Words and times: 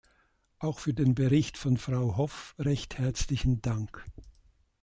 Auch 0.57 0.79
für 0.79 0.95
den 0.95 1.13
Bericht 1.13 1.59
von 1.59 1.77
Frau 1.77 2.17
Hoff 2.17 2.55
recht 2.57 2.97
herzlichen 2.97 3.61
Dank. 3.61 4.03